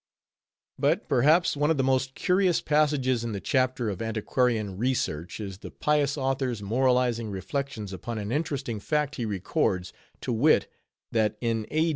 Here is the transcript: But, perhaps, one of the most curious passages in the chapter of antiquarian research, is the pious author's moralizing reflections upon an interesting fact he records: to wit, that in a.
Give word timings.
But, 0.79 1.07
perhaps, 1.07 1.55
one 1.55 1.69
of 1.69 1.77
the 1.77 1.83
most 1.83 2.15
curious 2.15 2.59
passages 2.59 3.23
in 3.23 3.33
the 3.33 3.39
chapter 3.39 3.87
of 3.87 4.01
antiquarian 4.01 4.75
research, 4.75 5.39
is 5.39 5.59
the 5.59 5.69
pious 5.69 6.17
author's 6.17 6.59
moralizing 6.63 7.29
reflections 7.29 7.93
upon 7.93 8.17
an 8.17 8.31
interesting 8.31 8.79
fact 8.79 9.17
he 9.17 9.25
records: 9.27 9.93
to 10.21 10.33
wit, 10.33 10.65
that 11.11 11.37
in 11.39 11.67
a. 11.69 11.89